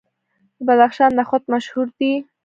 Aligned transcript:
د 0.57 0.59
بدخشان 0.67 1.11
نخود 1.19 1.43
مشهور 1.53 1.87
دي. 1.97 2.13